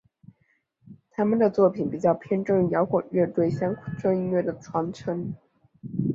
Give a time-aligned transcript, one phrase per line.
[1.11, 5.31] 他们的作品比较偏重于摇滚乐对乡村音乐的传承。